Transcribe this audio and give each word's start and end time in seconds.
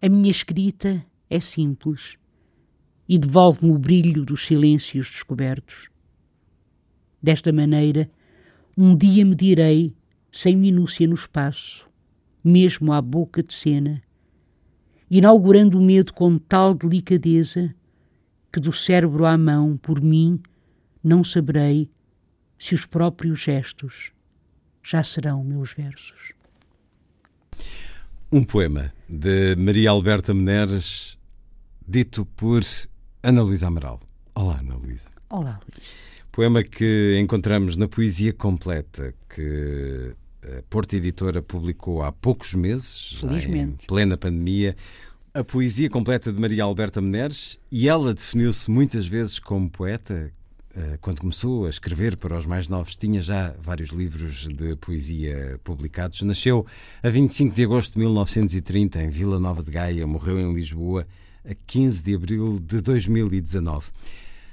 A 0.00 0.08
minha 0.08 0.30
escrita 0.30 1.04
é 1.28 1.40
simples 1.40 2.16
e 3.08 3.18
devolve-me 3.18 3.72
o 3.72 3.78
brilho 3.78 4.24
dos 4.24 4.46
silêncios 4.46 5.10
descobertos. 5.10 5.88
Desta 7.20 7.52
maneira, 7.52 8.08
um 8.76 8.96
dia 8.96 9.24
me 9.24 9.34
direi, 9.34 9.92
sem 10.30 10.56
minúcia 10.56 11.04
no 11.08 11.16
espaço, 11.16 11.90
mesmo 12.44 12.92
à 12.92 13.02
boca 13.02 13.42
de 13.42 13.52
cena, 13.52 14.00
inaugurando 15.10 15.76
o 15.76 15.82
medo 15.82 16.12
com 16.12 16.38
tal 16.38 16.74
delicadeza 16.74 17.74
que 18.52 18.60
do 18.60 18.72
cérebro 18.72 19.26
à 19.26 19.36
mão, 19.36 19.76
por 19.76 20.00
mim, 20.00 20.40
não 21.02 21.24
saberei 21.24 21.90
se 22.56 22.72
os 22.72 22.86
próprios 22.86 23.40
gestos 23.40 24.12
já 24.80 25.02
serão 25.02 25.42
meus 25.42 25.72
versos. 25.72 26.37
Um 28.30 28.44
poema 28.44 28.92
de 29.08 29.56
Maria 29.56 29.90
Alberta 29.90 30.34
Meneres, 30.34 31.18
dito 31.86 32.26
por 32.26 32.62
Ana 33.22 33.40
Luísa 33.42 33.68
Amaral. 33.68 34.00
Olá, 34.34 34.58
Ana 34.60 34.74
Luísa. 34.76 35.08
Olá, 35.30 35.58
Luís. 35.66 35.88
Poema 36.30 36.62
que 36.62 37.18
encontramos 37.18 37.76
na 37.76 37.88
Poesia 37.88 38.32
Completa, 38.34 39.14
que 39.34 40.14
a 40.42 40.62
Porta 40.68 40.94
Editora 40.96 41.40
publicou 41.40 42.02
há 42.02 42.12
poucos 42.12 42.52
meses, 42.54 43.16
Felizmente. 43.18 43.84
em 43.84 43.86
plena 43.86 44.16
pandemia. 44.18 44.76
A 45.32 45.42
Poesia 45.42 45.88
Completa 45.88 46.30
de 46.30 46.38
Maria 46.38 46.64
Alberta 46.64 47.00
Meneres, 47.00 47.58
e 47.72 47.88
ela 47.88 48.12
definiu-se 48.12 48.70
muitas 48.70 49.06
vezes 49.06 49.38
como 49.38 49.70
poeta, 49.70 50.12
eh, 50.14 50.30
quando 51.00 51.20
começou 51.20 51.66
a 51.66 51.70
escrever 51.70 52.16
para 52.16 52.36
os 52.36 52.46
mais 52.46 52.68
novos, 52.68 52.96
tinha 52.96 53.20
já 53.20 53.54
vários 53.60 53.90
livros 53.90 54.46
de 54.46 54.76
poesia 54.76 55.58
publicados. 55.64 56.22
Nasceu 56.22 56.66
a 57.02 57.08
25 57.08 57.54
de 57.54 57.64
agosto 57.64 57.94
de 57.94 58.00
1930 58.00 59.02
em 59.02 59.10
Vila 59.10 59.40
Nova 59.40 59.62
de 59.62 59.70
Gaia, 59.70 60.06
morreu 60.06 60.38
em 60.38 60.54
Lisboa 60.54 61.06
a 61.44 61.54
15 61.66 62.02
de 62.02 62.14
abril 62.14 62.58
de 62.60 62.80
2019. 62.80 63.90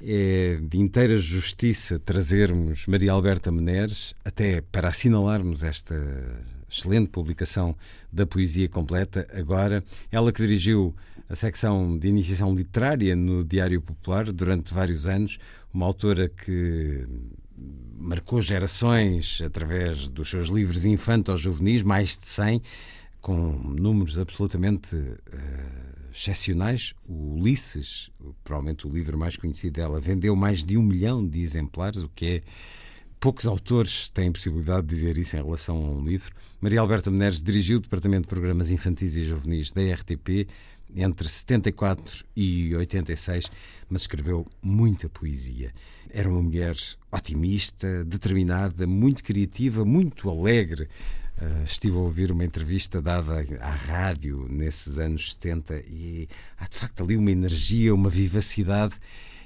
É 0.01 0.59
de 0.61 0.77
inteira 0.77 1.15
justiça 1.17 1.97
trazermos 1.99 2.85
Maria 2.85 3.11
Alberta 3.11 3.51
Meneres, 3.51 4.13
até 4.23 4.61
para 4.61 4.89
assinalarmos 4.89 5.63
esta 5.63 5.95
excelente 6.69 7.09
publicação 7.09 7.75
da 8.11 8.25
poesia 8.25 8.67
completa. 8.67 9.27
Agora, 9.33 9.83
ela 10.11 10.31
que 10.31 10.41
dirigiu 10.41 10.93
a 11.27 11.35
secção 11.35 11.97
de 11.97 12.07
iniciação 12.07 12.53
literária 12.53 13.15
no 13.15 13.43
Diário 13.43 13.81
Popular 13.81 14.31
durante 14.31 14.73
vários 14.73 15.07
anos, 15.07 15.39
uma 15.73 15.85
autora 15.85 16.29
que 16.29 17.05
marcou 17.97 18.41
gerações 18.41 19.41
através 19.41 20.07
dos 20.07 20.29
seus 20.29 20.49
livros 20.49 20.85
infantos 20.85 21.39
juvenis, 21.39 21.81
mais 21.81 22.17
de 22.17 22.25
100, 22.25 22.61
com 23.21 23.35
números 23.35 24.19
absolutamente 24.19 24.95
uh, 24.95 25.15
excepcionais. 26.13 26.93
O 27.07 27.39
Ulisses, 27.39 28.11
provavelmente 28.43 28.85
o 28.85 28.89
livro 28.89 29.17
mais 29.17 29.35
conhecido 29.35 29.73
dela, 29.73 29.99
vendeu 29.99 30.35
mais 30.35 30.63
de 30.63 30.77
um 30.77 30.83
milhão 30.83 31.25
de 31.25 31.41
exemplares, 31.41 32.03
o 32.03 32.09
que 32.09 32.25
é. 32.25 32.41
Poucos 33.17 33.47
autores 33.47 34.09
têm 34.09 34.31
possibilidade 34.31 34.85
de 34.85 34.93
dizer 34.93 35.17
isso 35.17 35.35
em 35.35 35.41
relação 35.41 35.77
a 35.77 35.89
um 35.89 36.05
livro. 36.05 36.31
Maria 36.61 36.81
Alberta 36.81 37.09
Meneres 37.09 37.41
dirigiu 37.41 37.79
o 37.79 37.81
Departamento 37.81 38.23
de 38.23 38.27
Programas 38.27 38.69
Infantis 38.69 39.15
e 39.15 39.23
Juvenis 39.23 39.71
da 39.71 39.81
RTP 39.81 40.47
entre 40.95 41.27
74 41.27 42.25
e 42.35 42.75
86, 42.75 43.49
mas 43.89 44.01
escreveu 44.01 44.45
muita 44.61 45.09
poesia. 45.09 45.73
Era 46.09 46.29
uma 46.29 46.41
mulher 46.41 46.75
otimista, 47.11 48.03
determinada, 48.05 48.87
muito 48.87 49.23
criativa, 49.23 49.83
muito 49.83 50.29
alegre. 50.29 50.87
Uh, 51.37 51.63
estive 51.65 51.97
a 51.97 51.99
ouvir 51.99 52.31
uma 52.31 52.45
entrevista 52.45 53.01
dada 53.01 53.45
à 53.59 53.71
rádio 53.71 54.47
nesses 54.49 54.97
anos 54.97 55.33
70 55.33 55.83
e 55.89 56.29
há 56.57 56.65
de 56.65 56.77
facto 56.77 57.03
ali 57.03 57.17
uma 57.17 57.31
energia, 57.31 57.93
uma 57.93 58.09
vivacidade. 58.09 58.95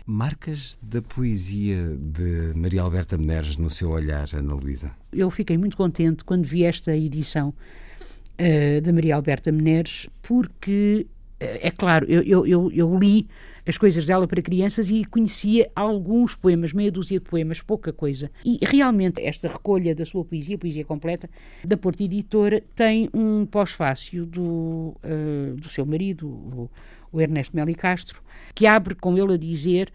Marcas 0.06 0.78
da 0.82 1.02
poesia 1.02 1.96
de 1.98 2.54
Maria 2.56 2.82
Alberta 2.82 3.18
Meneres 3.18 3.58
no 3.58 3.70
seu 3.70 3.90
olhar, 3.90 4.28
Ana 4.34 4.54
Luísa? 4.54 4.92
Eu 5.12 5.30
fiquei 5.30 5.58
muito 5.58 5.78
contente 5.78 6.24
quando 6.24 6.46
vi 6.46 6.64
esta 6.64 6.96
edição 6.96 7.50
uh, 7.50 8.82
da 8.82 8.94
Maria 8.94 9.16
Alberta 9.16 9.52
Meneres, 9.52 10.08
porque 10.22 11.08
é 11.40 11.72
claro, 11.72 12.06
eu, 12.10 12.22
eu, 12.24 12.46
eu, 12.46 12.72
eu, 12.72 13.00
li 13.00 13.28
as 13.66 13.78
coisas 13.78 14.06
dela 14.06 14.28
para 14.28 14.42
crianças 14.42 14.90
e 14.90 15.06
conhecia 15.06 15.70
alguns 15.76 16.36
poemas, 16.36 16.74
meia 16.74 16.92
dúzia 16.92 17.20
de 17.20 17.26
poemas, 17.26 17.62
pouca 17.62 17.94
coisa. 17.94 18.30
E 18.44 18.60
realmente 18.62 19.22
esta 19.22 19.48
recolha 19.48 19.96
da 19.96 20.06
sua 20.06 20.26
poesia, 20.26 20.58
poesia 20.58 20.84
completa, 20.84 21.30
da 21.64 21.78
Porta 21.78 22.04
Editora, 22.04 22.62
tem 22.76 23.10
um 23.14 23.46
pós-fácil 23.46 24.26
do, 24.26 24.96
uh, 25.04 25.56
do 25.56 25.70
seu 25.70 25.86
marido, 25.86 26.28
o, 26.28 26.70
o 27.12 27.22
Ernesto 27.22 27.56
Meli 27.56 27.76
Castro, 27.76 28.22
que 28.54 28.66
abre 28.66 28.96
com 28.96 29.18
ele 29.18 29.34
a 29.34 29.38
dizer 29.38 29.92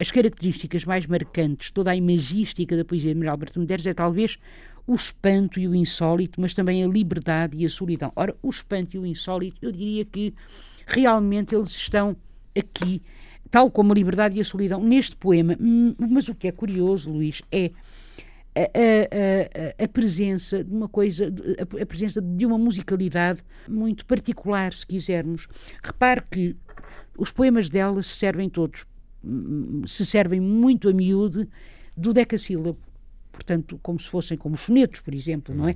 as 0.00 0.10
características 0.10 0.84
mais 0.84 1.06
marcantes, 1.06 1.70
toda 1.70 1.92
a 1.92 1.96
imagística 1.96 2.76
da 2.76 2.84
poesia 2.84 3.12
de 3.12 3.14
Manuel 3.14 3.34
Alberto 3.34 3.60
Medeiros 3.60 3.86
é 3.86 3.94
talvez 3.94 4.38
o 4.86 4.94
espanto 4.94 5.60
e 5.60 5.68
o 5.68 5.74
insólito, 5.74 6.40
mas 6.40 6.54
também 6.54 6.82
a 6.82 6.88
liberdade 6.88 7.56
e 7.56 7.64
a 7.64 7.68
solidão. 7.68 8.12
Ora, 8.16 8.34
o 8.42 8.50
espanto 8.50 8.96
e 8.96 8.98
o 8.98 9.06
insólito, 9.06 9.58
eu 9.62 9.70
diria 9.70 10.04
que 10.04 10.34
realmente 10.86 11.54
eles 11.54 11.70
estão 11.70 12.16
aqui, 12.56 13.02
tal 13.50 13.70
como 13.70 13.92
a 13.92 13.94
liberdade 13.94 14.36
e 14.36 14.40
a 14.40 14.44
solidão, 14.44 14.82
neste 14.82 15.16
poema. 15.16 15.56
Hum, 15.60 15.94
mas 15.98 16.28
o 16.28 16.34
que 16.34 16.48
é 16.48 16.52
curioso, 16.52 17.10
Luís, 17.10 17.42
é 17.50 17.70
a, 18.54 18.60
a, 18.60 19.82
a, 19.82 19.84
a, 19.84 19.88
presença 19.88 20.62
de 20.62 20.72
uma 20.72 20.88
coisa, 20.88 21.32
a, 21.80 21.86
presença 21.86 22.20
de 22.20 22.44
uma 22.44 22.58
musicalidade 22.58 23.40
muito 23.68 24.04
particular, 24.04 24.72
se 24.72 24.86
quisermos. 24.86 25.48
Repare 25.82 26.22
que 26.30 26.56
os 27.16 27.30
poemas 27.30 27.68
dela 27.70 28.02
se 28.02 28.10
servem 28.16 28.48
todos, 28.48 28.86
hum, 29.24 29.82
se 29.86 30.04
servem 30.04 30.40
muito 30.40 30.88
a 30.88 30.92
miúde 30.92 31.48
do 31.96 32.12
decassílabo 32.12 32.78
portanto, 33.42 33.78
como 33.82 33.98
se 33.98 34.08
fossem 34.08 34.38
como 34.38 34.56
sonetos, 34.56 35.00
por 35.00 35.12
exemplo, 35.12 35.54
não 35.54 35.68
é? 35.68 35.74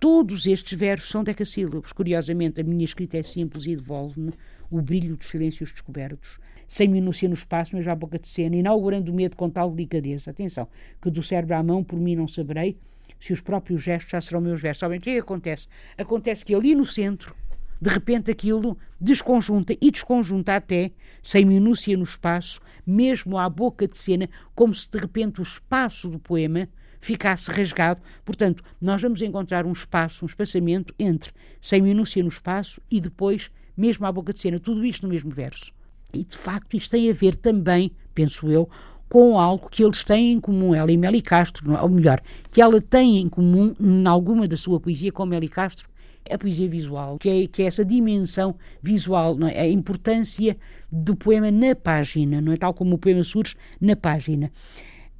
Todos 0.00 0.46
estes 0.46 0.76
versos 0.76 1.10
são 1.10 1.22
decassílabos. 1.22 1.92
Curiosamente, 1.92 2.60
a 2.60 2.64
minha 2.64 2.84
escrita 2.84 3.18
é 3.18 3.22
simples 3.22 3.66
e 3.66 3.76
devolve-me 3.76 4.32
o 4.70 4.80
brilho 4.80 5.16
dos 5.16 5.28
silêncios 5.28 5.70
descobertos, 5.70 6.38
sem 6.66 6.88
minúcia 6.88 7.28
no 7.28 7.34
espaço, 7.34 7.76
mas 7.76 7.86
à 7.86 7.94
boca 7.94 8.18
de 8.18 8.26
cena, 8.26 8.56
inaugurando 8.56 9.12
o 9.12 9.14
medo 9.14 9.36
com 9.36 9.50
tal 9.50 9.70
delicadeza. 9.70 10.30
Atenção, 10.30 10.66
que 11.00 11.10
do 11.10 11.22
cérebro 11.22 11.54
à 11.54 11.62
mão, 11.62 11.84
por 11.84 11.98
mim 11.98 12.16
não 12.16 12.26
saberei 12.26 12.78
se 13.20 13.32
os 13.32 13.40
próprios 13.40 13.82
gestos 13.82 14.10
já 14.10 14.20
serão 14.20 14.40
meus 14.40 14.60
versos. 14.60 14.80
Sabem 14.80 14.98
o 14.98 15.00
que 15.00 15.10
é 15.10 15.14
que 15.14 15.20
acontece? 15.20 15.68
Acontece 15.98 16.44
que 16.44 16.54
ali 16.54 16.74
no 16.74 16.86
centro, 16.86 17.36
de 17.80 17.90
repente 17.90 18.30
aquilo 18.30 18.78
desconjunta 18.98 19.76
e 19.80 19.90
desconjunta 19.90 20.56
até, 20.56 20.92
sem 21.22 21.44
minúcia 21.44 21.96
no 21.96 22.04
espaço, 22.04 22.60
mesmo 22.86 23.36
à 23.36 23.48
boca 23.50 23.86
de 23.86 23.98
cena, 23.98 24.28
como 24.54 24.74
se 24.74 24.90
de 24.90 24.98
repente 24.98 25.40
o 25.40 25.42
espaço 25.42 26.08
do 26.08 26.18
poema 26.18 26.68
ficasse 27.02 27.50
rasgado. 27.50 28.00
Portanto, 28.24 28.62
nós 28.80 29.02
vamos 29.02 29.20
encontrar 29.20 29.66
um 29.66 29.72
espaço, 29.72 30.24
um 30.24 30.26
espaçamento 30.26 30.94
entre 30.98 31.32
sem 31.60 31.82
minúcia 31.82 32.22
no 32.22 32.28
espaço 32.28 32.80
e 32.90 33.00
depois, 33.00 33.50
mesmo 33.76 34.06
à 34.06 34.12
boca 34.12 34.32
de 34.32 34.38
cena, 34.38 34.58
tudo 34.58 34.86
isto 34.86 35.02
no 35.02 35.12
mesmo 35.12 35.30
verso. 35.30 35.72
E 36.14 36.24
de 36.24 36.38
facto, 36.38 36.74
isto 36.76 36.92
tem 36.92 37.10
a 37.10 37.12
ver 37.12 37.34
também, 37.34 37.92
penso 38.14 38.50
eu, 38.50 38.70
com 39.08 39.38
algo 39.38 39.68
que 39.68 39.84
eles 39.84 40.04
têm 40.04 40.32
em 40.32 40.40
comum, 40.40 40.74
ela 40.74 40.90
e 40.90 40.96
Meli 40.96 41.20
Castro, 41.20 41.76
ou 41.76 41.88
melhor, 41.88 42.20
que 42.50 42.62
ela 42.62 42.80
tem 42.80 43.18
em 43.18 43.28
comum 43.28 43.74
em 43.78 44.06
alguma 44.06 44.46
da 44.46 44.56
sua 44.56 44.80
poesia 44.80 45.12
com 45.12 45.26
Meli 45.26 45.48
Castro, 45.48 45.88
a 46.30 46.38
poesia 46.38 46.68
visual, 46.68 47.18
que 47.18 47.28
é, 47.28 47.46
que 47.48 47.62
é 47.62 47.66
essa 47.66 47.84
dimensão 47.84 48.54
visual, 48.80 49.36
é? 49.48 49.62
a 49.62 49.68
importância 49.68 50.56
do 50.90 51.16
poema 51.16 51.50
na 51.50 51.74
página, 51.74 52.40
não 52.40 52.52
é 52.52 52.56
tal 52.56 52.72
como 52.72 52.94
o 52.94 52.98
poema 52.98 53.24
surge 53.24 53.56
na 53.80 53.96
página. 53.96 54.52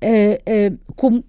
Uh, 0.03 0.73
uh, 0.73 0.95
como 0.95 1.25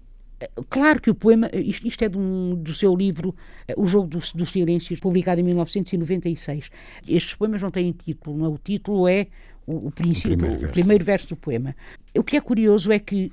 Claro 0.68 1.00
que 1.00 1.10
o 1.10 1.14
poema, 1.14 1.50
isto, 1.52 1.86
isto 1.86 2.04
é 2.04 2.10
um, 2.16 2.54
do 2.54 2.74
seu 2.74 2.94
livro 2.94 3.34
eh, 3.68 3.74
O 3.76 3.86
Jogo 3.86 4.08
dos, 4.08 4.32
dos, 4.32 4.50
Silêncios, 4.50 5.00
publicado 5.00 5.40
em 5.40 5.44
1996. 5.44 6.70
Estes 7.06 7.34
poemas 7.34 7.62
não 7.62 7.70
têm 7.70 7.92
título, 7.92 8.36
não? 8.38 8.46
É? 8.46 8.48
o 8.48 8.58
título 8.58 9.08
é 9.08 9.26
o, 9.66 9.88
o 9.88 9.90
princípio, 9.90 10.34
o 10.34 10.38
primeiro 10.38 10.58
verso. 10.58 10.66
o 10.66 10.72
primeiro 10.72 11.04
verso 11.04 11.28
do 11.30 11.36
poema. 11.36 11.76
O 12.16 12.22
que 12.22 12.36
é 12.36 12.40
curioso 12.40 12.92
é 12.92 12.98
que 12.98 13.32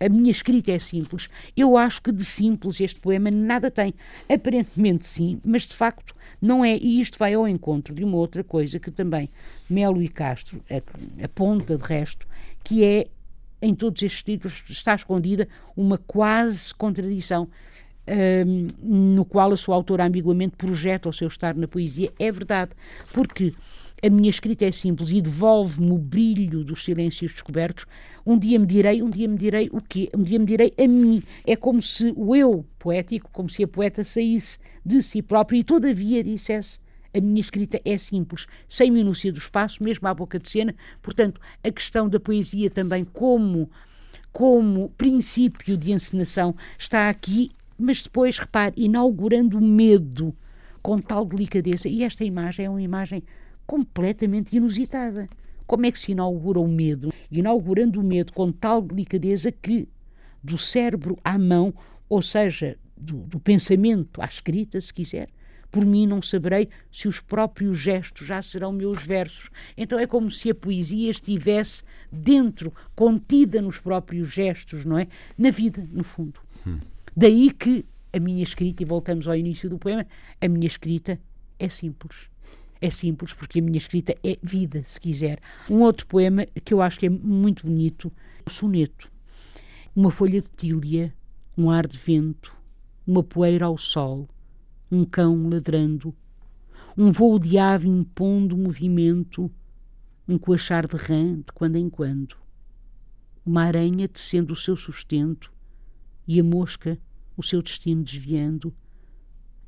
a 0.00 0.08
minha 0.08 0.30
escrita 0.30 0.72
é 0.72 0.78
simples. 0.78 1.28
Eu 1.56 1.76
acho 1.76 2.00
que 2.00 2.12
de 2.12 2.24
simples 2.24 2.80
este 2.80 3.00
poema 3.00 3.30
nada 3.30 3.70
tem. 3.70 3.94
Aparentemente 4.32 5.06
sim, 5.06 5.40
mas 5.44 5.62
de 5.66 5.74
facto 5.74 6.14
não 6.40 6.64
é. 6.64 6.76
E 6.76 7.00
isto 7.00 7.18
vai 7.18 7.34
ao 7.34 7.48
encontro 7.48 7.94
de 7.94 8.04
uma 8.04 8.16
outra 8.16 8.44
coisa 8.44 8.78
que 8.78 8.90
também 8.90 9.28
Melo 9.68 10.02
e 10.02 10.08
Castro 10.08 10.62
aponta 11.22 11.76
de 11.76 11.84
resto, 11.84 12.26
que 12.62 12.84
é 12.84 13.06
em 13.60 13.74
todos 13.74 14.02
estes 14.02 14.24
livros 14.26 14.62
está 14.68 14.94
escondida 14.94 15.48
uma 15.76 15.98
quase 15.98 16.74
contradição 16.74 17.48
hum, 18.46 18.68
no 18.82 19.24
qual 19.24 19.52
a 19.52 19.56
sua 19.56 19.74
autora 19.74 20.06
ambiguamente 20.06 20.56
projeta 20.56 21.08
o 21.08 21.12
seu 21.12 21.28
estar 21.28 21.54
na 21.54 21.68
poesia. 21.68 22.12
É 22.18 22.30
verdade, 22.30 22.72
porque 23.12 23.52
a 24.02 24.08
minha 24.08 24.30
escrita 24.30 24.64
é 24.64 24.70
simples 24.70 25.10
e 25.10 25.20
devolve-me 25.20 25.90
o 25.90 25.98
brilho 25.98 26.62
dos 26.62 26.84
silêncios 26.84 27.32
descobertos. 27.32 27.84
Um 28.24 28.38
dia 28.38 28.58
me 28.58 28.66
direi, 28.66 29.02
um 29.02 29.10
dia 29.10 29.26
me 29.26 29.36
direi 29.36 29.68
o 29.72 29.80
quê? 29.80 30.08
Um 30.14 30.22
dia 30.22 30.38
me 30.38 30.46
direi 30.46 30.72
a 30.78 30.86
mim. 30.86 31.22
É 31.44 31.56
como 31.56 31.82
se 31.82 32.12
o 32.16 32.34
eu 32.36 32.64
poético, 32.78 33.28
como 33.32 33.50
se 33.50 33.64
a 33.64 33.68
poeta 33.68 34.04
saísse 34.04 34.58
de 34.84 35.02
si 35.02 35.20
próprio 35.20 35.58
e 35.58 35.64
todavia 35.64 36.22
dissesse 36.22 36.78
a 37.18 37.20
minha 37.20 37.40
escrita 37.40 37.80
é 37.84 37.98
simples, 37.98 38.46
sem 38.68 38.90
minúcia 38.90 39.32
do 39.32 39.38
espaço, 39.38 39.82
mesmo 39.82 40.06
à 40.08 40.14
boca 40.14 40.38
de 40.38 40.48
cena. 40.48 40.74
Portanto, 41.02 41.40
a 41.62 41.70
questão 41.70 42.08
da 42.08 42.18
poesia 42.18 42.70
também 42.70 43.04
como, 43.04 43.70
como 44.32 44.90
princípio 44.90 45.76
de 45.76 45.92
encenação 45.92 46.54
está 46.78 47.08
aqui, 47.08 47.50
mas 47.78 48.02
depois, 48.02 48.38
repare, 48.38 48.74
inaugurando 48.76 49.58
o 49.58 49.60
medo 49.60 50.34
com 50.82 50.98
tal 50.98 51.24
delicadeza. 51.24 51.88
E 51.88 52.02
esta 52.02 52.24
imagem 52.24 52.66
é 52.66 52.70
uma 52.70 52.82
imagem 52.82 53.22
completamente 53.66 54.56
inusitada. 54.56 55.28
Como 55.66 55.84
é 55.84 55.92
que 55.92 55.98
se 55.98 56.12
inaugura 56.12 56.58
o 56.58 56.66
medo? 56.66 57.12
Inaugurando 57.30 58.00
o 58.00 58.04
medo 58.04 58.32
com 58.32 58.50
tal 58.50 58.80
delicadeza 58.80 59.52
que, 59.52 59.86
do 60.42 60.56
cérebro 60.56 61.18
à 61.22 61.38
mão, 61.38 61.74
ou 62.08 62.22
seja, 62.22 62.78
do, 62.96 63.18
do 63.18 63.38
pensamento 63.38 64.22
à 64.22 64.24
escrita, 64.24 64.80
se 64.80 64.92
quiser, 64.92 65.28
por 65.70 65.84
mim 65.84 66.06
não 66.06 66.22
saberei 66.22 66.68
se 66.90 67.08
os 67.08 67.20
próprios 67.20 67.78
gestos 67.78 68.26
já 68.26 68.40
serão 68.42 68.72
meus 68.72 69.04
versos. 69.04 69.50
Então 69.76 69.98
é 69.98 70.06
como 70.06 70.30
se 70.30 70.50
a 70.50 70.54
poesia 70.54 71.10
estivesse 71.10 71.82
dentro, 72.10 72.72
contida 72.94 73.60
nos 73.60 73.78
próprios 73.78 74.32
gestos, 74.32 74.84
não 74.84 74.98
é? 74.98 75.06
Na 75.36 75.50
vida, 75.50 75.86
no 75.92 76.04
fundo. 76.04 76.40
Daí 77.16 77.50
que 77.50 77.84
a 78.12 78.18
minha 78.18 78.42
escrita, 78.42 78.82
e 78.82 78.86
voltamos 78.86 79.28
ao 79.28 79.36
início 79.36 79.68
do 79.68 79.78
poema, 79.78 80.06
a 80.40 80.48
minha 80.48 80.66
escrita 80.66 81.20
é 81.58 81.68
simples. 81.68 82.30
É 82.80 82.90
simples 82.90 83.34
porque 83.34 83.58
a 83.58 83.62
minha 83.62 83.76
escrita 83.76 84.14
é 84.24 84.38
vida, 84.42 84.82
se 84.84 85.00
quiser. 85.00 85.40
Um 85.68 85.82
outro 85.82 86.06
poema 86.06 86.46
que 86.64 86.72
eu 86.72 86.80
acho 86.80 86.98
que 86.98 87.06
é 87.06 87.10
muito 87.10 87.66
bonito, 87.66 88.12
o 88.46 88.50
soneto. 88.50 89.10
Uma 89.94 90.10
folha 90.10 90.40
de 90.40 90.48
tília, 90.56 91.12
um 91.56 91.70
ar 91.70 91.86
de 91.86 91.98
vento, 91.98 92.54
uma 93.06 93.22
poeira 93.22 93.66
ao 93.66 93.76
sol, 93.76 94.28
um 94.90 95.04
cão 95.04 95.48
ladrando, 95.48 96.14
um 96.96 97.10
voo 97.10 97.38
de 97.38 97.58
ave 97.58 97.88
impondo 97.88 98.56
movimento, 98.56 99.50
um 100.26 100.38
coachar 100.38 100.86
de 100.86 100.96
rã 100.96 101.36
de 101.36 101.52
quando 101.54 101.76
em 101.76 101.88
quando, 101.88 102.36
uma 103.44 103.64
aranha 103.64 104.08
tecendo 104.08 104.52
o 104.52 104.56
seu 104.56 104.76
sustento 104.76 105.52
e 106.26 106.40
a 106.40 106.44
mosca 106.44 106.98
o 107.36 107.42
seu 107.42 107.62
destino 107.62 108.02
desviando, 108.02 108.74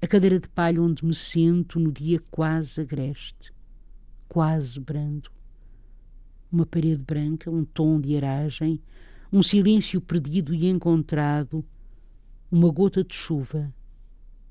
a 0.02 0.06
cadeira 0.08 0.40
de 0.40 0.48
palha 0.48 0.82
onde 0.82 1.04
me 1.04 1.14
sento 1.14 1.78
no 1.78 1.92
dia 1.92 2.20
quase 2.30 2.80
agreste, 2.80 3.52
quase 4.28 4.80
brando, 4.80 5.30
uma 6.50 6.66
parede 6.66 7.02
branca, 7.02 7.48
um 7.48 7.64
tom 7.64 8.00
de 8.00 8.16
aragem, 8.16 8.82
um 9.32 9.40
silêncio 9.40 10.00
perdido 10.00 10.52
e 10.52 10.66
encontrado, 10.66 11.64
uma 12.50 12.72
gota 12.72 13.04
de 13.04 13.14
chuva, 13.14 13.72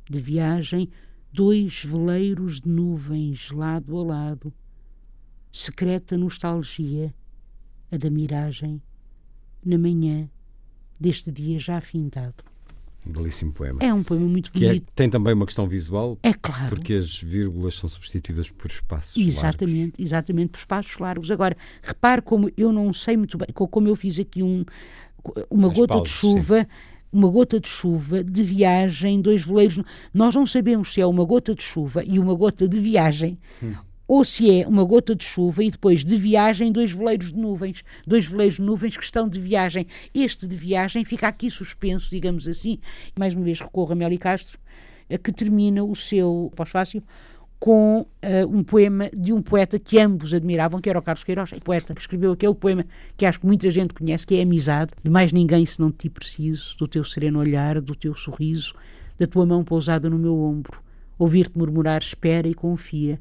de 0.10 0.20
viagem, 0.20 0.90
dois 1.32 1.84
veleiros 1.86 2.60
de 2.62 2.68
nuvens 2.70 3.52
lado 3.52 3.98
a 3.98 4.04
lado, 4.04 4.54
secreta 5.52 6.18
nostalgia, 6.18 7.14
a 7.92 7.98
da 7.98 8.10
miragem, 8.10 8.82
na 9.64 9.78
manhã 9.78 10.30
deste 11.00 11.32
dia 11.32 11.60
já 11.60 11.80
findado. 11.82 12.44
Um 13.08 13.12
belíssimo 13.14 13.54
poema. 13.54 13.80
É 13.82 13.94
um 13.94 14.04
poema 14.04 14.28
muito 14.28 14.52
Que 14.52 14.66
é- 14.66 14.68
bonito. 14.70 14.92
tem 14.94 15.10
também 15.10 15.34
uma 15.34 15.46
questão 15.46 15.68
visual, 15.68 16.18
É, 16.22 16.34
claro. 16.34 16.68
porque 16.76 16.94
as 16.94 17.20
vírgulas 17.22 17.76
são 17.76 17.88
substituídas 17.90 18.52
por 18.52 18.68
espaços 18.68 19.16
Exatamente, 19.16 19.92
largos. 19.92 20.00
exatamente, 20.06 20.50
por 20.50 20.58
espaços 20.60 20.98
largos. 20.98 21.32
Agora, 21.32 21.56
repare 21.82 22.22
como 22.22 22.52
eu 22.58 22.72
não 22.74 22.94
sei 22.94 23.16
muito 23.16 23.38
bem, 23.38 23.48
co- 23.54 23.68
como 23.68 23.88
eu 23.88 23.96
fiz 23.96 24.20
aqui 24.20 24.44
um, 24.44 24.66
uma 25.50 25.70
As 25.70 25.74
gota 25.78 25.94
pausas, 25.94 26.10
de 26.10 26.14
chuva, 26.16 26.68
uma 27.12 27.28
gota 27.28 27.60
de 27.60 27.68
chuva 27.68 28.24
de 28.24 28.44
viagem, 28.44 29.22
dois 29.22 29.44
veleiros. 29.44 29.82
Nós 30.14 30.36
não 30.36 30.46
sabemos 30.46 30.94
se 30.94 31.02
é 31.02 31.06
uma 31.06 31.24
gota 31.26 31.56
de 31.56 31.64
chuva 31.64 32.04
e 32.04 32.20
uma 32.20 32.34
gota 32.34 32.68
de 32.68 32.80
viagem. 32.80 33.38
Ou 34.08 34.26
se 34.26 34.62
é 34.62 34.68
uma 34.68 34.84
gota 34.84 35.16
de 35.16 35.24
chuva 35.24 35.64
e 35.64 35.70
depois 35.70 36.04
de 36.04 36.18
viagem, 36.18 36.72
dois 36.72 36.92
veleiros 36.92 37.32
de 37.32 37.38
nuvens. 37.38 37.84
Dois 38.08 38.26
veleiros 38.26 38.56
de 38.56 38.64
nuvens 38.64 38.98
que 38.98 39.04
estão 39.04 39.30
de 39.30 39.40
viagem. 39.40 39.86
Este 40.14 40.48
de 40.48 40.56
viagem 40.56 41.06
fica 41.06 41.28
aqui 41.28 41.50
suspenso, 41.50 42.10
digamos 42.10 42.48
assim. 42.48 42.80
Mais 43.18 43.36
uma 43.36 43.44
vez 43.44 43.60
recorro 43.60 43.92
a 43.92 43.96
Meli 43.96 44.18
Castro, 44.18 44.58
que 45.24 45.32
termina 45.32 45.84
o 45.84 45.96
seu 45.96 46.52
pós-fácil 46.56 47.04
com 47.60 48.06
eh, 48.22 48.46
um 48.46 48.64
poema 48.64 49.10
de 49.14 49.34
um 49.34 49.42
poeta 49.42 49.78
que 49.78 50.00
ambos 50.00 50.34
admiravam, 50.34 50.80
que 50.80 50.90
era 50.90 50.98
o 50.98 51.02
Carlos 51.02 51.24
Queiroz, 51.24 51.52
poeta 51.64 51.94
que 51.94 52.00
escreveu 52.00 52.32
aquele 52.32 52.56
poema 52.56 52.86
que 53.18 53.26
acho 53.26 53.42
que 53.42 53.46
muita 53.46 53.70
gente 53.70 53.94
conhece, 53.94 54.26
que 54.26 54.36
é 54.36 54.42
Amizade, 54.42 54.92
de 55.04 55.12
mais 55.12 55.34
ninguém 55.34 55.66
senão 55.66 55.90
de 55.90 55.98
ti 55.98 56.10
preciso, 56.10 56.78
do 56.78 56.88
teu 56.88 57.04
sereno 57.04 57.40
olhar, 57.40 57.82
do 57.82 57.96
teu 57.96 58.16
sorriso, 58.16 58.74
da 59.18 59.28
tua 59.28 59.46
mão 59.46 59.64
pousada 59.64 60.10
no 60.10 60.18
meu 60.18 60.40
ombro, 60.40 60.80
ouvir-te 61.18 61.58
murmurar 61.58 62.02
espera 62.02 62.48
e 62.48 62.54
confia, 62.54 63.20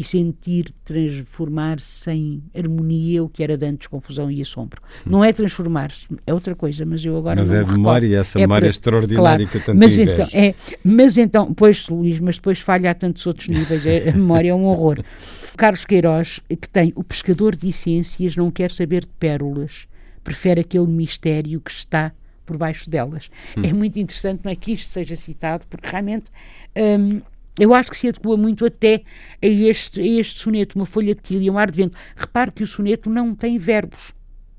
e 0.00 0.04
sentir 0.04 0.64
transformar-se 0.82 2.10
em 2.10 2.42
harmonia 2.56 3.22
o 3.22 3.28
que 3.28 3.42
era 3.42 3.54
de 3.58 3.66
antes 3.66 3.86
confusão 3.86 4.30
e 4.30 4.40
assombro. 4.40 4.80
Não 5.04 5.22
é 5.22 5.30
transformar-se, 5.30 6.08
é 6.26 6.32
outra 6.32 6.54
coisa, 6.54 6.86
mas 6.86 7.04
eu 7.04 7.16
agora 7.18 7.40
Mas 7.40 7.50
não 7.50 7.58
é 7.58 7.60
me 7.60 7.66
de 7.66 7.72
memória, 7.72 8.18
essa 8.18 8.38
É 8.38 8.40
memória 8.42 8.62
por- 8.66 8.70
extraordinária 8.70 9.46
que 9.46 9.56
eu 9.58 9.62
tanto 9.64 9.78
mas 9.78 9.98
invejo. 9.98 10.22
então, 10.22 10.40
é, 10.40 10.54
mas 10.82 11.18
então, 11.18 11.52
pois 11.52 11.86
Luís, 11.88 12.18
mas 12.18 12.36
depois 12.36 12.60
falha 12.60 12.90
a 12.90 12.94
tantos 12.94 13.26
outros 13.26 13.48
níveis, 13.48 13.84
é- 13.84 14.08
a 14.08 14.12
memória 14.12 14.50
é 14.50 14.54
um 14.54 14.64
horror. 14.64 15.04
Carlos 15.56 15.84
Queiroz, 15.84 16.40
que 16.48 16.68
tem 16.68 16.92
o 16.96 17.04
pescador 17.04 17.54
de 17.54 17.68
essências, 17.68 18.34
não 18.36 18.50
quer 18.50 18.70
saber 18.72 19.02
de 19.02 19.12
pérolas, 19.18 19.86
prefere 20.24 20.62
aquele 20.62 20.86
mistério 20.86 21.60
que 21.60 21.70
está 21.70 22.12
por 22.46 22.56
baixo 22.56 22.88
delas. 22.88 23.28
Hum. 23.56 23.62
É 23.64 23.72
muito 23.72 23.98
interessante, 23.98 24.40
não 24.44 24.50
é 24.52 24.56
que 24.56 24.72
isto 24.72 24.88
seja 24.90 25.14
citado, 25.14 25.66
porque 25.68 25.86
realmente 25.88 26.30
hum, 26.98 27.20
eu 27.58 27.74
acho 27.74 27.90
que 27.90 27.96
se 27.96 28.08
adequa 28.08 28.36
muito 28.36 28.64
até 28.64 29.02
a 29.42 29.46
este, 29.46 30.00
a 30.00 30.04
este 30.20 30.38
soneto, 30.38 30.76
uma 30.76 30.86
folha 30.86 31.14
de 31.14 31.20
tília, 31.20 31.52
um 31.52 31.58
ar 31.58 31.70
de 31.70 31.76
vento. 31.76 31.96
Repare 32.16 32.50
que 32.52 32.62
o 32.62 32.66
soneto 32.66 33.10
não 33.10 33.34
tem 33.34 33.58
verbos. 33.58 34.12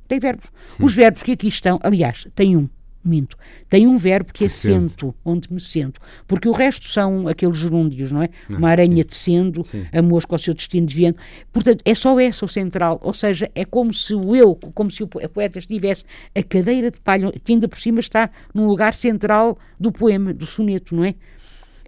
Tem 0.07 0.19
verbos. 0.19 0.47
Hum. 0.79 0.85
Os 0.85 0.93
verbos 0.93 1.23
que 1.23 1.31
aqui 1.31 1.47
estão, 1.47 1.79
aliás, 1.81 2.27
tem 2.35 2.55
um, 2.57 2.67
minto, 3.03 3.35
tem 3.69 3.87
um 3.87 3.97
verbo 3.97 4.31
que 4.33 4.43
é 4.43 4.47
Se 4.49 4.67
sente. 4.69 4.89
sento, 4.91 5.15
onde 5.25 5.51
me 5.51 5.59
sento. 5.59 5.99
Porque 6.27 6.47
o 6.47 6.51
resto 6.51 6.85
são 6.85 7.27
aqueles 7.27 7.57
gerúndios, 7.57 8.11
não 8.11 8.21
é? 8.21 8.29
Uma 8.49 8.69
aranha 8.69 9.03
tecendo, 9.05 9.63
Sim. 9.63 9.85
a 9.91 10.01
mosca 10.01 10.35
ao 10.35 10.39
seu 10.39 10.53
destino 10.53 10.85
desviando. 10.85 11.17
Portanto, 11.51 11.81
é 11.85 11.95
só 11.95 12.19
essa 12.19 12.45
o 12.45 12.47
central. 12.47 12.99
Ou 13.01 13.13
seja, 13.13 13.49
é 13.55 13.63
como 13.65 13.91
se 13.93 14.13
o 14.13 14.35
eu, 14.35 14.53
como 14.53 14.91
se 14.91 15.01
o 15.01 15.07
po- 15.07 15.27
poeta 15.29 15.57
estivesse 15.57 16.03
a 16.35 16.43
cadeira 16.43 16.91
de 16.91 16.99
palha, 16.99 17.31
que 17.43 17.53
ainda 17.53 17.67
por 17.67 17.79
cima 17.79 17.99
está 18.01 18.29
num 18.53 18.67
lugar 18.67 18.93
central 18.93 19.57
do 19.79 19.91
poema, 19.91 20.33
do 20.33 20.45
soneto, 20.45 20.93
não 20.95 21.05
é? 21.05 21.15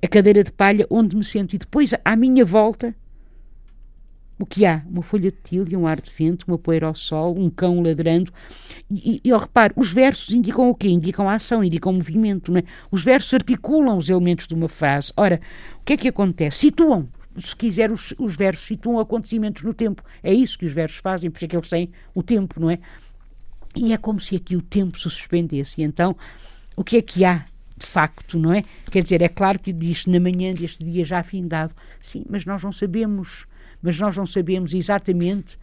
A 0.03 0.07
cadeira 0.07 0.43
de 0.43 0.51
palha 0.51 0.85
onde 0.89 1.15
me 1.15 1.23
sento. 1.23 1.55
E 1.55 1.57
depois, 1.57 1.93
à 2.03 2.15
minha 2.15 2.43
volta, 2.43 2.93
o 4.37 4.45
que 4.45 4.65
há? 4.65 4.83
Uma 4.89 5.01
folha 5.01 5.31
de 5.31 5.37
tilha, 5.41 5.79
um 5.79 5.87
ar 5.87 6.01
de 6.01 6.11
vento, 6.11 6.43
uma 6.45 6.57
poeira 6.57 6.87
ao 6.87 6.93
sol, 6.93 7.37
um 7.37 7.49
cão 7.49 7.81
ladrando. 7.81 8.33
E, 8.91 9.21
e, 9.23 9.29
e 9.29 9.31
os 9.77 9.93
versos 9.93 10.33
indicam 10.33 10.69
o 10.69 10.75
quê? 10.75 10.89
Indicam 10.89 11.29
a 11.29 11.35
ação, 11.35 11.63
indicam 11.63 11.93
o 11.93 11.95
movimento, 11.95 12.55
é? 12.57 12.63
Os 12.91 13.01
versos 13.01 13.33
articulam 13.33 13.97
os 13.97 14.09
elementos 14.09 14.45
de 14.45 14.53
uma 14.53 14.67
frase. 14.67 15.13
Ora, 15.15 15.39
o 15.79 15.85
que 15.85 15.93
é 15.93 15.97
que 15.97 16.09
acontece? 16.09 16.57
Situam, 16.57 17.07
se 17.37 17.55
quiser, 17.55 17.89
os, 17.89 18.13
os 18.19 18.35
versos 18.35 18.65
situam 18.65 18.99
acontecimentos 18.99 19.63
no 19.63 19.73
tempo. 19.73 20.03
É 20.21 20.33
isso 20.33 20.59
que 20.59 20.65
os 20.65 20.73
versos 20.73 20.97
fazem, 20.97 21.31
por 21.31 21.37
isso 21.37 21.45
é 21.45 21.47
que 21.47 21.55
eles 21.55 21.69
têm 21.69 21.89
o 22.13 22.21
tempo, 22.21 22.59
não 22.59 22.69
é? 22.69 22.79
E 23.73 23.93
é 23.93 23.97
como 23.97 24.19
se 24.19 24.35
aqui 24.35 24.57
o 24.57 24.61
tempo 24.61 24.97
se 24.97 25.03
suspendesse. 25.03 25.79
E 25.79 25.83
então, 25.85 26.15
o 26.75 26.83
que 26.83 26.97
é 26.97 27.01
que 27.01 27.23
há 27.23 27.45
de 27.83 27.89
facto, 27.89 28.39
não 28.39 28.53
é? 28.53 28.63
Quer 28.89 29.03
dizer, 29.03 29.21
é 29.21 29.27
claro 29.27 29.59
que 29.59 29.73
diz 29.73 30.05
na 30.05 30.19
manhã 30.19 30.53
deste 30.53 30.83
dia 30.83 31.03
já 31.03 31.21
findado. 31.21 31.73
Sim, 31.99 32.23
mas 32.29 32.45
nós 32.45 32.63
não 32.63 32.71
sabemos, 32.71 33.45
mas 33.81 33.99
nós 33.99 34.15
não 34.15 34.25
sabemos 34.25 34.73
exatamente 34.73 35.57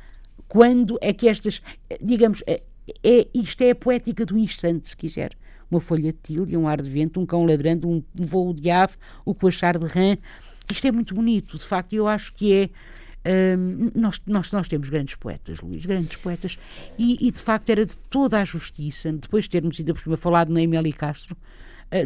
quando 0.47 0.99
é 1.01 1.13
que 1.13 1.29
estas, 1.29 1.63
digamos, 2.03 2.43
é, 2.47 2.63
é- 3.03 3.27
isto 3.33 3.63
é 3.63 3.71
a 3.71 3.75
poética 3.75 4.27
do 4.27 4.37
instante, 4.37 4.91
se 4.91 4.97
quiser. 4.97 5.33
Uma 5.71 5.81
folha 5.81 6.13
de 6.13 6.19
tilha, 6.23 6.59
um 6.59 6.69
ar 6.69 6.83
de 6.83 6.91
vento, 6.91 7.19
um 7.21 7.25
cão 7.25 7.45
ladrando, 7.45 7.89
um, 7.89 8.03
voo 8.15 8.53
de 8.53 8.69
ave, 8.69 8.95
o 9.25 9.35
coachar 9.35 9.79
de 9.79 9.87
rã. 9.87 10.17
Isto 10.71 10.87
é 10.87 10.93
muito 10.93 11.15
bonito, 11.15 11.57
de 11.57 11.65
facto, 11.65 11.93
eu 11.95 12.07
acho 12.07 12.35
que 12.35 12.53
é 12.53 12.71
Um, 13.23 13.91
nós, 13.95 14.19
nós, 14.27 14.51
nós 14.51 14.67
temos 14.67 14.89
grandes 14.89 15.15
poetas, 15.15 15.61
Luís, 15.61 15.85
grandes 15.85 16.17
poetas, 16.17 16.59
e, 16.99 17.19
e, 17.29 17.31
de 17.31 17.39
facto 17.39 17.69
era 17.69 17.85
de 17.85 17.99
toda 18.09 18.41
a 18.41 18.45
justiça, 18.47 19.13
depois 19.13 19.45
de 19.45 19.51
termos 19.51 19.79
ainda 19.79 19.93
por 19.93 20.01
cima 20.01 20.17
falado 20.17 20.51
na 20.51 20.63
Emélia 20.63 20.91
Castro, 20.95 21.37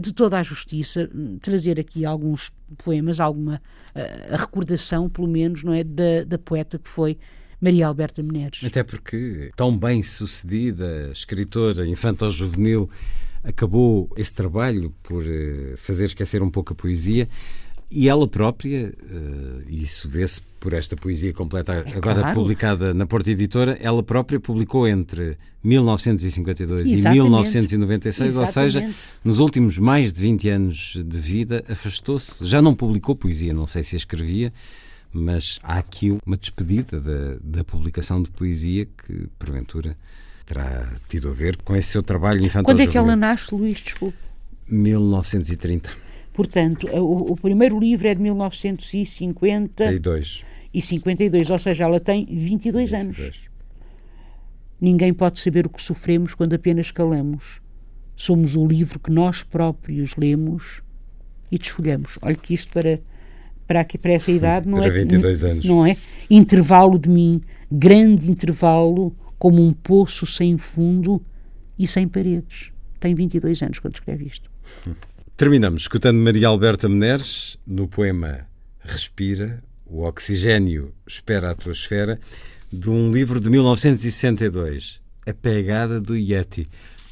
de 0.00 0.12
toda 0.12 0.38
a 0.38 0.42
justiça, 0.42 1.08
um, 1.14 1.38
trazer 1.38 1.78
aqui 1.78 2.04
alguns 2.04 2.52
poemas, 2.78 3.20
alguma 3.20 3.60
uh, 3.94 4.36
recordação, 4.36 5.08
pelo 5.08 5.28
menos, 5.28 5.62
não 5.62 5.72
é, 5.72 5.84
da, 5.84 6.24
da 6.26 6.38
poeta 6.38 6.78
que 6.78 6.88
foi 6.88 7.18
Maria 7.60 7.86
Alberta 7.86 8.22
Menezes. 8.22 8.64
Até 8.64 8.82
porque, 8.82 9.50
tão 9.56 9.76
bem 9.76 10.02
sucedida, 10.02 11.10
escritora 11.12 11.86
infantil-juvenil, 11.86 12.88
acabou 13.42 14.10
esse 14.16 14.32
trabalho 14.32 14.92
por 15.02 15.22
uh, 15.22 15.76
fazer 15.76 16.06
esquecer 16.06 16.42
um 16.42 16.50
pouco 16.50 16.72
a 16.72 16.76
poesia 16.76 17.28
e 17.90 18.08
ela 18.08 18.26
própria, 18.26 18.92
uh, 19.02 19.62
isso 19.68 20.08
vê-se 20.08 20.40
por 20.64 20.72
esta 20.72 20.96
poesia 20.96 21.30
completa, 21.30 21.74
é 21.74 21.94
agora 21.94 22.20
claro. 22.22 22.34
publicada 22.34 22.94
na 22.94 23.04
Porta 23.04 23.30
Editora, 23.30 23.76
ela 23.82 24.02
própria 24.02 24.40
publicou 24.40 24.88
entre 24.88 25.36
1952 25.62 26.90
Exatamente. 26.90 27.18
e 27.18 27.20
1996, 27.20 28.30
Exatamente. 28.30 28.38
ou 28.38 28.46
seja, 28.46 28.94
nos 29.22 29.40
últimos 29.40 29.78
mais 29.78 30.10
de 30.10 30.22
20 30.22 30.48
anos 30.48 31.04
de 31.04 31.18
vida, 31.18 31.62
afastou-se. 31.68 32.46
Já 32.46 32.62
não 32.62 32.74
publicou 32.74 33.14
poesia, 33.14 33.52
não 33.52 33.66
sei 33.66 33.84
se 33.84 33.94
a 33.94 33.98
escrevia, 33.98 34.54
mas 35.12 35.60
há 35.62 35.76
aqui 35.76 36.16
uma 36.24 36.36
despedida 36.38 36.98
da, 36.98 37.36
da 37.42 37.62
publicação 37.62 38.22
de 38.22 38.30
poesia 38.30 38.86
que, 38.86 39.28
porventura, 39.38 39.94
terá 40.46 40.94
tido 41.10 41.28
a 41.28 41.34
ver 41.34 41.58
com 41.58 41.76
esse 41.76 41.90
seu 41.90 42.02
trabalho 42.02 42.38
infantil. 42.38 42.64
Quando 42.64 42.80
é 42.80 42.86
que 42.86 42.96
ela 42.96 43.14
nasce, 43.14 43.54
Luís? 43.54 43.82
Desculpe. 43.82 44.16
1930. 44.66 46.03
Portanto, 46.34 46.86
o, 46.88 47.32
o, 47.32 47.36
primeiro 47.36 47.78
livro 47.78 48.08
é 48.08 48.14
de 48.14 48.20
1952. 48.20 50.44
E 50.74 50.82
52, 50.82 51.48
ou 51.48 51.58
seja, 51.60 51.84
ela 51.84 52.00
tem 52.00 52.26
22, 52.26 52.90
22 52.90 52.92
anos. 52.92 53.40
Ninguém 54.80 55.14
pode 55.14 55.38
saber 55.38 55.64
o 55.64 55.70
que 55.70 55.80
sofremos 55.80 56.34
quando 56.34 56.54
apenas 56.54 56.90
calamos. 56.90 57.62
Somos 58.16 58.56
o 58.56 58.66
livro 58.66 58.98
que 58.98 59.12
nós 59.12 59.44
próprios 59.44 60.16
lemos 60.16 60.82
e 61.52 61.58
desfolhamos. 61.58 62.18
Olha 62.20 62.34
que 62.34 62.52
isto 62.52 62.72
para, 62.72 63.00
para, 63.64 63.80
aqui, 63.80 63.96
para 63.96 64.14
essa 64.14 64.32
idade 64.32 64.68
não 64.68 64.78
para 64.78 64.88
é. 64.88 64.90
22 64.90 65.44
anos. 65.44 65.64
Não 65.64 65.86
é? 65.86 65.96
Intervalo 66.28 66.98
de 66.98 67.08
mim, 67.08 67.40
grande 67.70 68.28
intervalo, 68.28 69.14
como 69.38 69.64
um 69.64 69.72
poço 69.72 70.26
sem 70.26 70.58
fundo 70.58 71.24
e 71.78 71.86
sem 71.86 72.08
paredes. 72.08 72.72
Tem 72.98 73.14
22 73.14 73.62
anos 73.62 73.78
quando 73.78 73.94
escreve 73.94 74.24
isto. 74.24 74.50
Terminamos 75.36 75.82
escutando 75.82 76.16
Maria 76.16 76.46
Alberta 76.46 76.88
Meneres 76.88 77.58
no 77.66 77.88
poema 77.88 78.46
Respira, 78.78 79.64
o 79.84 80.04
oxigênio 80.04 80.94
espera 81.08 81.50
a 81.50 81.54
tua 81.56 81.72
esfera, 81.72 82.20
de 82.72 82.88
um 82.88 83.10
livro 83.10 83.40
de 83.40 83.50
1962, 83.50 85.02
A 85.26 85.34
Pegada 85.34 86.00
do 86.00 86.16
Yeti. 86.16 86.68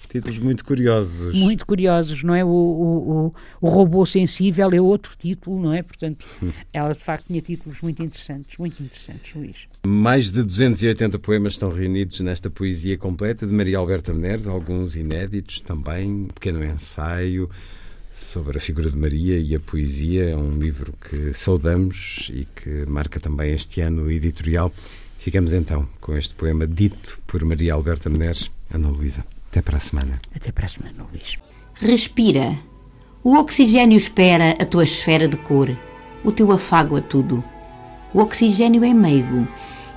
Títulos 0.08 0.38
muito 0.38 0.64
curiosos. 0.64 1.36
Muito 1.36 1.66
curiosos, 1.66 2.22
não 2.22 2.32
é? 2.32 2.44
O, 2.44 2.48
o, 2.48 3.34
o, 3.60 3.68
robô 3.68 4.06
sensível 4.06 4.70
é 4.70 4.80
outro 4.80 5.16
título, 5.16 5.60
não 5.60 5.72
é? 5.72 5.82
Portanto, 5.82 6.24
ela 6.72 6.92
de 6.92 7.00
facto 7.00 7.26
tinha 7.26 7.40
títulos 7.40 7.80
muito 7.80 8.04
interessantes, 8.04 8.56
muito 8.56 8.80
interessantes, 8.80 9.34
Luís. 9.34 9.66
Mais 9.84 10.30
de 10.30 10.44
280 10.44 11.18
poemas 11.18 11.54
estão 11.54 11.72
reunidos 11.72 12.20
nesta 12.20 12.48
poesia 12.48 12.96
completa 12.96 13.48
de 13.48 13.52
Maria 13.52 13.78
Alberta 13.78 14.14
Meneres, 14.14 14.46
alguns 14.46 14.94
inéditos 14.94 15.60
também, 15.60 16.08
um 16.08 16.28
pequeno 16.28 16.64
ensaio 16.64 17.50
sobre 18.22 18.58
a 18.58 18.60
figura 18.60 18.88
de 18.88 18.96
Maria 18.96 19.38
e 19.38 19.54
a 19.54 19.60
poesia. 19.60 20.30
É 20.30 20.36
um 20.36 20.58
livro 20.58 20.94
que 21.08 21.32
saudamos 21.32 22.30
e 22.32 22.46
que 22.46 22.86
marca 22.86 23.20
também 23.20 23.52
este 23.52 23.80
ano 23.80 24.10
editorial. 24.10 24.72
Ficamos 25.18 25.52
então 25.52 25.88
com 26.00 26.16
este 26.16 26.34
poema 26.34 26.66
dito 26.66 27.20
por 27.26 27.44
Maria 27.44 27.74
Alberta 27.74 28.08
Meneres, 28.08 28.50
Ana 28.72 28.88
Luísa. 28.88 29.24
Até 29.50 29.60
para 29.60 29.76
a 29.76 29.80
semana. 29.80 30.20
Até 30.34 30.50
para 30.50 30.66
a 30.66 30.68
semana, 30.68 31.06
Luís. 31.12 31.36
Respira. 31.74 32.58
O 33.22 33.36
oxigênio 33.36 33.96
espera 33.96 34.56
a 34.58 34.64
tua 34.64 34.82
esfera 34.82 35.28
de 35.28 35.36
cor, 35.36 35.70
o 36.24 36.32
teu 36.32 36.50
afago 36.50 36.96
a 36.96 37.00
tudo. 37.00 37.44
O 38.12 38.20
oxigênio 38.20 38.82
é 38.84 38.92
meigo. 38.92 39.46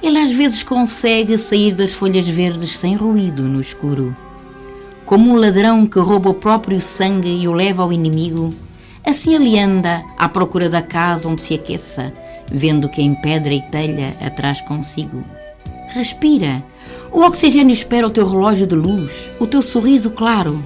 Ele 0.02 0.20
às 0.20 0.32
vezes 0.32 0.62
consegue 0.62 1.38
sair 1.38 1.74
das 1.74 1.94
folhas 1.94 2.28
verdes 2.28 2.78
sem 2.78 2.96
ruído 2.96 3.42
no 3.42 3.60
escuro. 3.60 4.16
Como 5.06 5.32
um 5.32 5.36
ladrão 5.36 5.86
que 5.86 6.00
rouba 6.00 6.30
o 6.30 6.34
próprio 6.34 6.82
sangue 6.82 7.30
e 7.30 7.48
o 7.48 7.54
leva 7.54 7.84
ao 7.84 7.94
inimigo, 7.94 8.50
assim 9.06 9.36
ele 9.36 9.60
anda 9.60 10.02
à 10.18 10.28
procura 10.28 10.68
da 10.68 10.82
casa 10.82 11.28
onde 11.30 11.42
se 11.42 11.54
aqueça, 11.54 12.12
vendo 12.52 12.90
que 12.90 13.02
em 13.02 13.14
pedra 13.16 13.54
e 13.54 13.62
telha 13.62 14.14
atrás 14.22 14.62
consigo. 14.62 15.24
Respira 15.90 16.64
o 17.16 17.22
oxigênio 17.22 17.72
espera 17.72 18.06
o 18.06 18.10
teu 18.10 18.28
relógio 18.28 18.68
de 18.68 18.76
luz, 18.76 19.30
o 19.40 19.48
teu 19.48 19.62
sorriso 19.62 20.12
claro. 20.12 20.62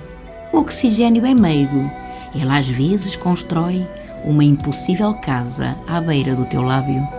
O 0.52 0.58
oxigênio 0.58 1.24
é 1.24 1.32
meigo. 1.32 1.92
Ele 2.34 2.52
às 2.52 2.68
vezes 2.68 3.16
constrói 3.16 3.86
uma 4.24 4.44
impossível 4.44 5.14
casa 5.14 5.78
à 5.88 6.02
beira 6.02 6.36
do 6.36 6.46
teu 6.46 6.64
lábio. 6.64 7.19